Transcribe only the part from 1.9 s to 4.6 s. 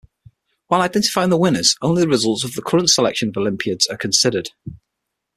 the results of the current selection olympiads are considered.